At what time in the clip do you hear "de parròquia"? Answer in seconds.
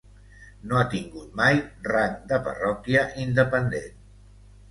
2.31-3.05